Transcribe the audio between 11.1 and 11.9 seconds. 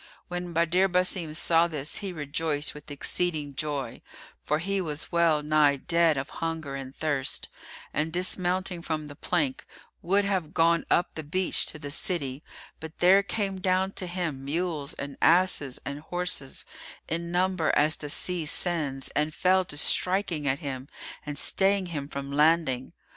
the beach to